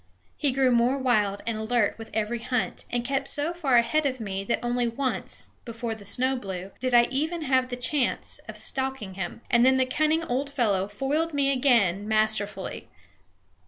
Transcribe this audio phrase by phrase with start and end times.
[0.35, 4.19] He grew more wild and alert with every hunt, and kept so far ahead of
[4.19, 8.57] me that only once, before the snow blew, did I have even the chance of
[8.57, 12.89] stalking him, and then the cunning old fellow foiled me again masterfully.